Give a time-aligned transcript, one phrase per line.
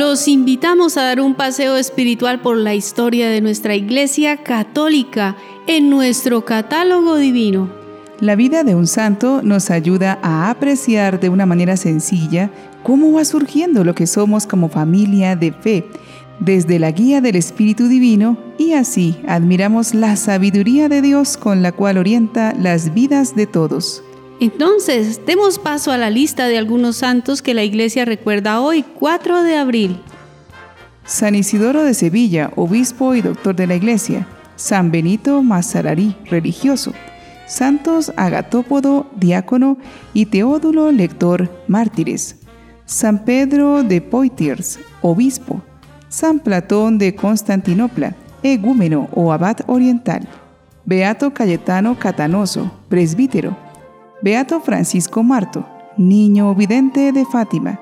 [0.00, 5.36] los invitamos a dar un paseo espiritual por la historia de nuestra Iglesia Católica
[5.66, 7.68] en nuestro catálogo divino.
[8.18, 12.50] La vida de un santo nos ayuda a apreciar de una manera sencilla
[12.82, 15.84] cómo va surgiendo lo que somos como familia de fe,
[16.38, 21.72] desde la guía del Espíritu Divino, y así admiramos la sabiduría de Dios con la
[21.72, 24.02] cual orienta las vidas de todos.
[24.40, 29.42] Entonces, demos paso a la lista de algunos santos que la Iglesia recuerda hoy, 4
[29.42, 30.00] de abril.
[31.04, 34.26] San Isidoro de Sevilla, obispo y doctor de la Iglesia.
[34.56, 36.94] San Benito Mazararí, religioso.
[37.46, 39.76] Santos Agatópodo, diácono,
[40.14, 42.36] y Teódulo, lector, mártires.
[42.86, 45.62] San Pedro de Poitiers, obispo.
[46.08, 50.26] San Platón de Constantinopla, egúmeno o abad oriental.
[50.86, 53.69] Beato Cayetano Catanoso, presbítero.
[54.22, 55.66] Beato Francisco Marto,
[55.96, 57.80] niño vidente de Fátima.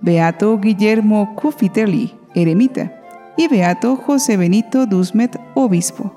[0.00, 3.02] Beato Guillermo Cufitelli, eremita.
[3.36, 6.14] Y Beato José Benito Dusmet, obispo.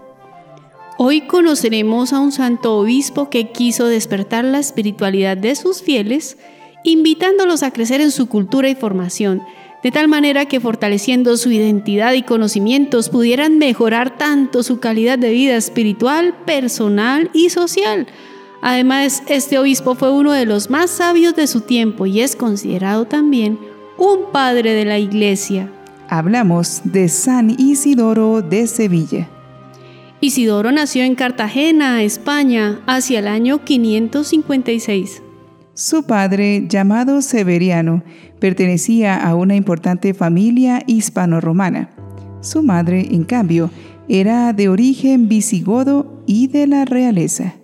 [0.99, 6.37] Hoy conoceremos a un santo obispo que quiso despertar la espiritualidad de sus fieles,
[6.83, 9.41] invitándolos a crecer en su cultura y formación,
[9.81, 15.31] de tal manera que fortaleciendo su identidad y conocimientos pudieran mejorar tanto su calidad de
[15.31, 18.05] vida espiritual, personal y social,
[18.61, 23.05] Además, este obispo fue uno de los más sabios de su tiempo y es considerado
[23.05, 23.57] también
[23.97, 25.71] un padre de la iglesia.
[26.09, 29.29] Hablamos de San Isidoro de Sevilla.
[30.21, 35.21] Isidoro nació en Cartagena, España, hacia el año 556.
[35.73, 38.03] Su padre, llamado Severiano,
[38.39, 41.89] pertenecía a una importante familia hispano-romana.
[42.41, 43.69] Su madre, en cambio,
[44.09, 47.58] era de origen visigodo y de la realeza.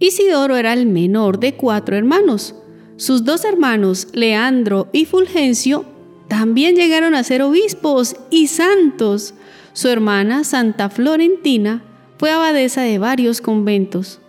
[0.00, 2.54] Isidoro era el menor de cuatro hermanos.
[2.96, 5.84] Sus dos hermanos, Leandro y Fulgencio,
[6.28, 9.34] también llegaron a ser obispos y santos.
[9.72, 11.82] Su hermana, Santa Florentina,
[12.16, 14.20] fue abadesa de varios conventos.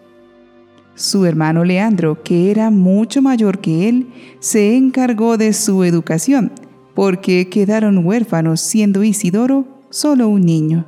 [0.96, 4.08] Su hermano Leandro, que era mucho mayor que él,
[4.40, 6.52] se encargó de su educación,
[6.96, 10.86] porque quedaron huérfanos siendo Isidoro solo un niño.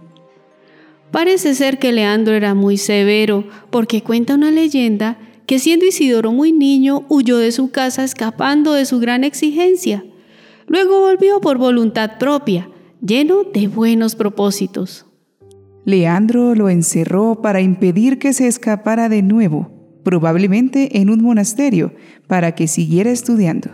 [1.12, 6.54] Parece ser que Leandro era muy severo, porque cuenta una leyenda que siendo Isidoro muy
[6.54, 10.06] niño huyó de su casa escapando de su gran exigencia.
[10.68, 12.70] Luego volvió por voluntad propia,
[13.06, 15.06] lleno de buenos propósitos.
[15.84, 19.70] Leandro lo encerró para impedir que se escapara de nuevo,
[20.04, 21.94] probablemente en un monasterio,
[22.28, 23.72] para que siguiera estudiando.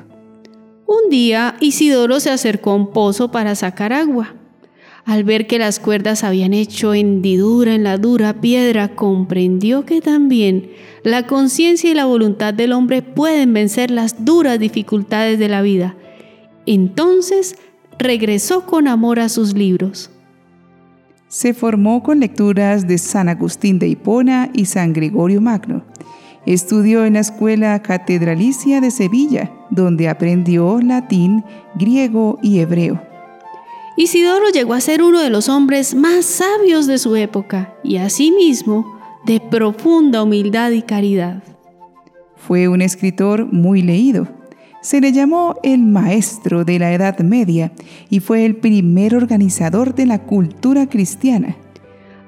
[0.87, 4.35] Un día Isidoro se acercó a un pozo para sacar agua.
[5.07, 10.69] Al ver que las cuerdas habían hecho hendidura en la dura piedra, comprendió que también
[11.01, 15.95] la conciencia y la voluntad del hombre pueden vencer las duras dificultades de la vida.
[16.65, 17.55] Entonces
[17.97, 20.11] regresó con amor a sus libros.
[21.29, 25.85] Se formó con lecturas de San Agustín de Hipona y San Gregorio Magno.
[26.45, 33.01] Estudió en la Escuela Catedralicia de Sevilla, donde aprendió latín, griego y hebreo.
[33.99, 38.95] Isidoro llegó a ser uno de los hombres más sabios de su época y asimismo
[39.25, 41.41] de profunda humildad y caridad.
[42.35, 44.27] Fue un escritor muy leído.
[44.83, 47.71] Se le llamó el maestro de la Edad Media
[48.11, 51.57] y fue el primer organizador de la cultura cristiana.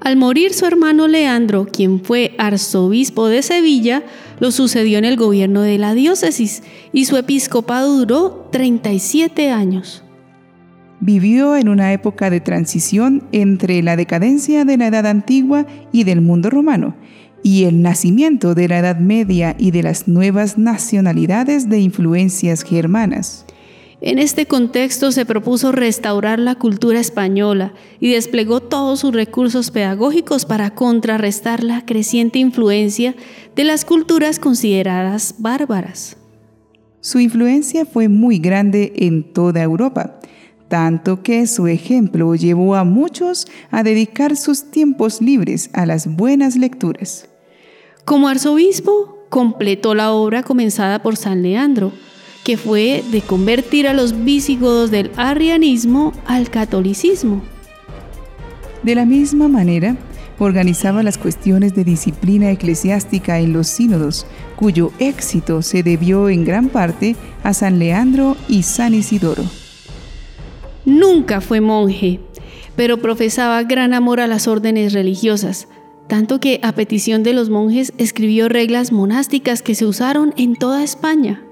[0.02, 4.02] Al morir su hermano Leandro, quien fue arzobispo de Sevilla,
[4.40, 6.64] lo sucedió en el gobierno de la diócesis
[6.94, 10.04] y su episcopado duró 37 años
[11.00, 16.22] vivió en una época de transición entre la decadencia de la Edad Antigua y del
[16.22, 16.96] mundo romano,
[17.44, 23.46] y el nacimiento de la Edad Media y de las nuevas nacionalidades de influencias germanas.
[24.02, 30.46] En este contexto se propuso restaurar la cultura española y desplegó todos sus recursos pedagógicos
[30.46, 33.14] para contrarrestar la creciente influencia
[33.58, 36.16] de las culturas consideradas bárbaras.
[37.02, 40.19] Su influencia fue muy grande en toda Europa
[40.70, 46.56] tanto que su ejemplo llevó a muchos a dedicar sus tiempos libres a las buenas
[46.56, 47.28] lecturas.
[48.06, 51.92] Como arzobispo, completó la obra comenzada por San Leandro,
[52.44, 57.42] que fue de convertir a los visigodos del arrianismo al catolicismo.
[58.84, 59.98] De la misma manera,
[60.40, 64.26] organizaba las cuestiones de disciplina eclesiástica en los sínodos,
[64.56, 69.44] cuyo éxito se debió en gran parte a San Leandro y San Isidoro.
[70.86, 72.20] Nunca fue monje,
[72.76, 75.68] pero profesaba gran amor a las órdenes religiosas,
[76.08, 80.84] tanto que a petición de los monjes escribió reglas monásticas que se usaron en toda
[80.84, 81.44] España.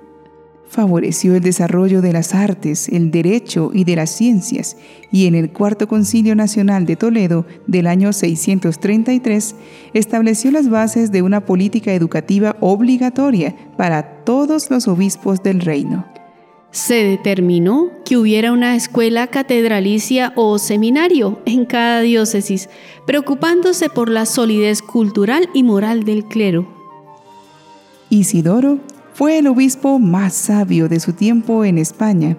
[0.70, 4.76] favoreció el desarrollo de las artes, el derecho y de las ciencias,
[5.14, 9.56] y en el Cuarto Concilio Nacional de Toledo del año 633
[9.94, 16.06] estableció las bases de una política educativa obligatoria para todos los obispos del reino.
[16.72, 22.70] Se determinó que hubiera una escuela catedralicia o seminario en cada diócesis,
[23.06, 26.68] preocupándose por la solidez cultural y moral del clero.
[28.10, 28.80] Isidoro
[29.14, 32.38] fue el obispo más sabio de su tiempo en España.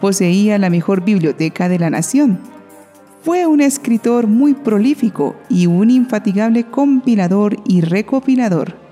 [0.00, 2.40] Poseía la mejor biblioteca de la nación.
[3.22, 8.87] Fue un escritor muy prolífico y un infatigable compilador y recopilador.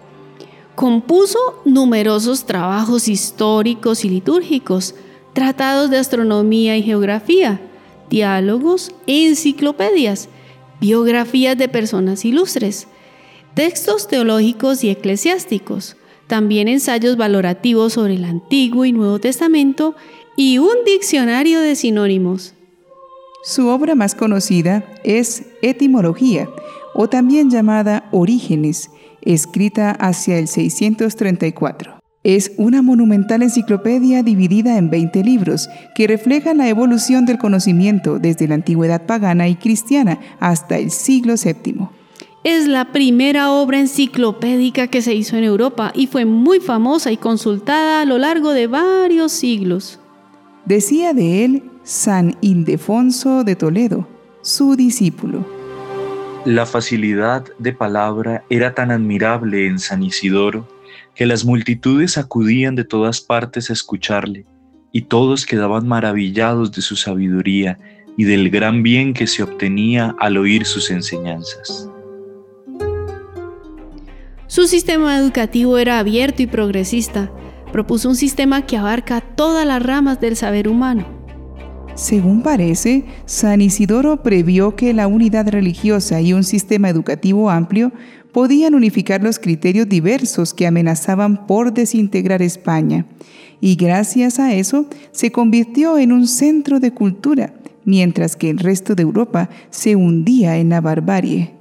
[0.77, 4.95] Compuso numerosos trabajos históricos y litúrgicos,
[5.33, 7.63] tratados de astronomía y geografía,
[8.11, 10.29] diálogos, enciclopedias,
[10.79, 12.89] biografías de personas ilustres,
[13.55, 15.97] textos teológicos y eclesiásticos,
[16.27, 19.97] también ensayos valorativos sobre el Antiguo y Nuevo Testamento
[20.37, 22.53] y un diccionario de sinónimos.
[23.45, 26.51] Su obra más conocida es Etimología,
[26.99, 28.91] o también llamada Orígenes,
[29.21, 32.01] escrita hacia el 634.
[32.25, 38.49] Es una monumental enciclopedia dividida en 20 libros que reflejan la evolución del conocimiento desde
[38.49, 41.89] la antigüedad pagana y cristiana hasta el siglo VII.
[42.45, 47.19] Es la primera obra enciclopédica que se hizo en Europa y fue muy famosa y
[47.19, 50.01] consultada a lo largo de varios siglos.
[50.65, 54.09] Decía de él San Ildefonso de Toledo,
[54.41, 55.56] su discípulo.
[56.47, 60.69] La facilidad de palabra era tan admirable en San Isidoro
[61.17, 64.47] que las multitudes acudían de todas partes a escucharle,
[64.93, 67.81] y todos quedaban maravillados de su sabiduría
[68.17, 71.91] y del gran bien que se obtenía al oír sus enseñanzas.
[74.47, 77.29] Su sistema educativo era abierto y progresista.
[77.73, 81.16] Propuso un sistema que abarca todas las ramas del saber humano.
[81.97, 87.91] Según parece, San Isidoro previó que la unidad religiosa y un sistema educativo amplio
[88.33, 93.07] podían unificar los criterios diversos que amenazaban por desintegrar España,
[93.63, 97.55] y gracias a eso se convirtió en un centro de cultura,
[97.87, 101.56] mientras que el resto de Europa se hundía en la barbarie.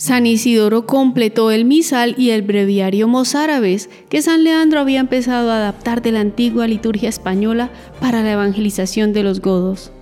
[0.00, 5.58] San Isidoro completó el misal y el breviario mozárabes que San Leandro había empezado a
[5.58, 7.68] adaptar de la antigua liturgia española
[8.00, 9.92] para la evangelización de los godos.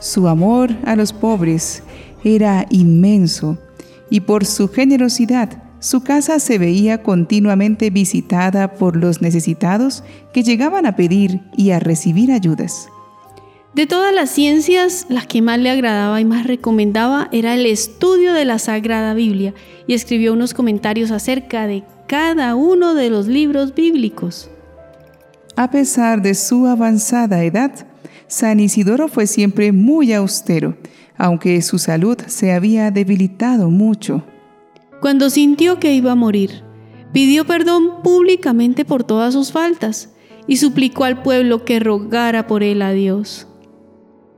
[0.00, 1.82] Su amor a los pobres
[2.24, 3.56] era inmenso
[4.10, 10.04] y por su generosidad su casa se veía continuamente visitada por los necesitados
[10.34, 12.90] que llegaban a pedir y a recibir ayudas.
[13.74, 18.32] De todas las ciencias, la que más le agradaba y más recomendaba era el estudio
[18.32, 19.52] de la Sagrada Biblia
[19.88, 24.48] y escribió unos comentarios acerca de cada uno de los libros bíblicos.
[25.56, 27.72] A pesar de su avanzada edad,
[28.28, 30.76] San Isidoro fue siempre muy austero,
[31.18, 34.24] aunque su salud se había debilitado mucho.
[35.00, 36.62] Cuando sintió que iba a morir,
[37.12, 40.10] pidió perdón públicamente por todas sus faltas
[40.46, 43.48] y suplicó al pueblo que rogara por él a Dios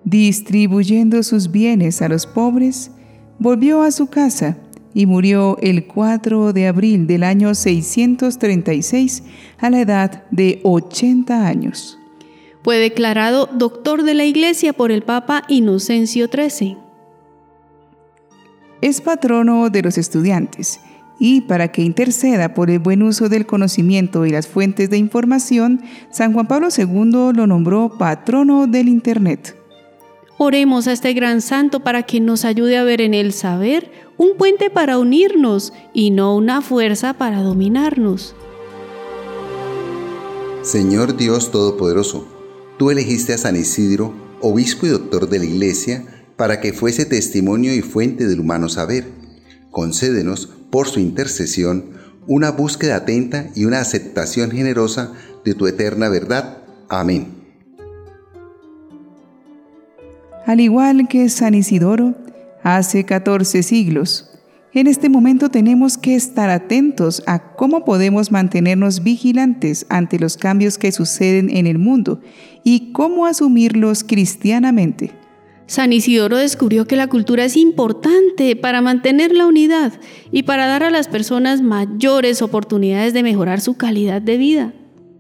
[0.07, 2.93] distribuyendo sus bienes a los pobres,
[3.41, 4.57] volvió a su casa
[4.95, 9.25] y murió el 4 de abril del año 636
[9.59, 11.99] a la edad de 80 años.
[12.63, 16.79] Fue declarado doctor de la Iglesia por el Papa Inocencio XIII.
[18.81, 20.79] Es patrono de los estudiantes
[21.19, 25.83] y para que interceda por el buen uso del conocimiento y las fuentes de información,
[26.11, 29.66] San Juan Pablo II lo nombró patrono del Internet.
[30.39, 34.37] Oremos a este gran santo para que nos ayude a ver en el saber un
[34.37, 38.35] puente para unirnos y no una fuerza para dominarnos.
[40.63, 42.27] Señor Dios Todopoderoso,
[42.79, 46.05] tú elegiste a San Isidro, obispo y doctor de la Iglesia,
[46.37, 49.07] para que fuese testimonio y fuente del humano saber.
[49.71, 51.93] Concédenos, por su intercesión,
[52.27, 55.13] una búsqueda atenta y una aceptación generosa
[55.45, 56.59] de tu eterna verdad.
[56.89, 57.46] Amén.
[60.47, 62.15] Al igual que San Isidoro,
[62.63, 64.31] hace 14 siglos.
[64.73, 70.79] En este momento tenemos que estar atentos a cómo podemos mantenernos vigilantes ante los cambios
[70.79, 72.21] que suceden en el mundo
[72.63, 75.13] y cómo asumirlos cristianamente.
[75.67, 79.95] San Isidoro descubrió que la cultura es importante para mantener la unidad
[80.31, 84.75] y para dar a las personas mayores oportunidades de mejorar su calidad de vida.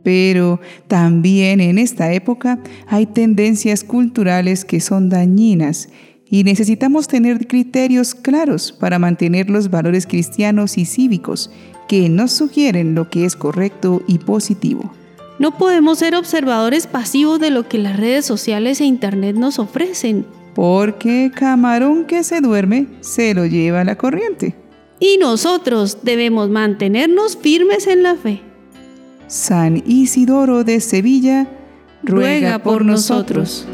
[0.06, 5.88] Pero también en esta época hay tendencias culturales que son dañinas
[6.30, 11.50] y necesitamos tener criterios claros para mantener los valores cristianos y cívicos
[11.88, 14.92] que nos sugieren lo que es correcto y positivo.
[15.40, 20.24] No podemos ser observadores pasivos de lo que las redes sociales e Internet nos ofrecen.
[20.54, 24.54] Porque camarón que se duerme se lo lleva la corriente.
[25.00, 28.40] Y nosotros debemos mantenernos firmes en la fe.
[29.28, 31.48] San Isidoro de Sevilla,
[32.02, 33.66] ruega por nosotros.